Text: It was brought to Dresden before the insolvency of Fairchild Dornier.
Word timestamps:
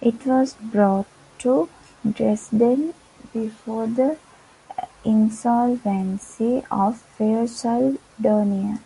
It 0.00 0.26
was 0.26 0.54
brought 0.54 1.06
to 1.38 1.68
Dresden 2.10 2.92
before 3.32 3.86
the 3.86 4.18
insolvency 5.04 6.64
of 6.72 7.00
Fairchild 7.02 7.98
Dornier. 8.20 8.80